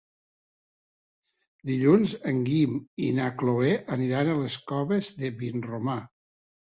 Dilluns 1.71 2.15
en 2.33 2.39
Guim 2.47 2.79
i 3.09 3.11
na 3.21 3.29
Cloè 3.43 3.71
aniran 3.97 4.33
a 4.33 4.39
les 4.41 4.57
Coves 4.73 5.13
de 5.21 5.31
Vinromà. 5.43 5.99